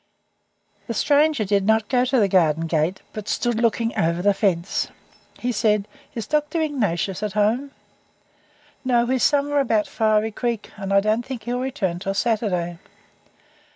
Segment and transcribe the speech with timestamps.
[0.87, 4.87] The stranger did not go to the garden gate, but stood looking over the fence.
[5.37, 6.59] He said: "Is Dr.
[6.59, 7.69] Ignatius at home?"
[8.83, 12.15] "No, he is away somewhere about Fiery Creek, and I don't think he'll return until
[12.15, 12.79] Saturday."